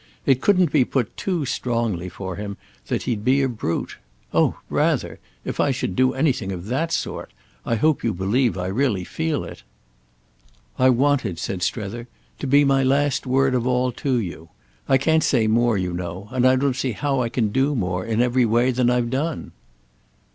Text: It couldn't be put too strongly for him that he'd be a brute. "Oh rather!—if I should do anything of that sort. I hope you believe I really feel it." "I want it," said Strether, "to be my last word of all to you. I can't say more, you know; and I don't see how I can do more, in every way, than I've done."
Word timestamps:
It 0.25 0.41
couldn't 0.41 0.71
be 0.71 0.83
put 0.83 1.15
too 1.15 1.45
strongly 1.45 2.09
for 2.09 2.35
him 2.35 2.57
that 2.87 3.03
he'd 3.03 3.23
be 3.23 3.43
a 3.43 3.47
brute. 3.47 3.97
"Oh 4.33 4.57
rather!—if 4.67 5.59
I 5.59 5.69
should 5.69 5.95
do 5.95 6.15
anything 6.15 6.51
of 6.51 6.65
that 6.65 6.91
sort. 6.91 7.29
I 7.67 7.75
hope 7.75 8.03
you 8.03 8.11
believe 8.11 8.57
I 8.57 8.65
really 8.65 9.03
feel 9.03 9.43
it." 9.43 9.61
"I 10.79 10.89
want 10.89 11.23
it," 11.23 11.37
said 11.37 11.61
Strether, 11.61 12.07
"to 12.39 12.47
be 12.47 12.63
my 12.65 12.81
last 12.81 13.27
word 13.27 13.53
of 13.53 13.67
all 13.67 13.91
to 13.91 14.15
you. 14.17 14.49
I 14.89 14.97
can't 14.97 15.23
say 15.23 15.45
more, 15.45 15.77
you 15.77 15.93
know; 15.93 16.29
and 16.31 16.47
I 16.47 16.55
don't 16.55 16.75
see 16.75 16.93
how 16.93 17.21
I 17.21 17.29
can 17.29 17.49
do 17.49 17.75
more, 17.75 18.03
in 18.03 18.23
every 18.23 18.43
way, 18.43 18.71
than 18.71 18.89
I've 18.89 19.11
done." 19.11 19.51